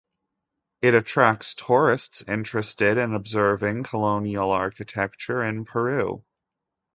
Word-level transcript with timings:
It 0.81 0.95
attracts 0.95 1.53
tourists 1.53 2.23
interested 2.27 2.97
in 2.97 3.13
observing 3.13 3.83
colonial 3.83 4.49
architecture 4.49 5.43
in 5.43 5.63
Peru. 5.63 6.23